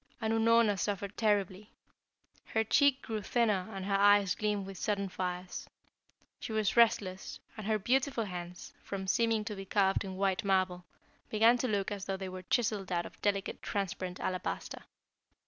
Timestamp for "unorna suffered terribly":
0.33-1.69